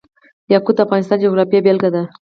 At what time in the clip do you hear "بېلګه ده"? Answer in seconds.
1.65-2.03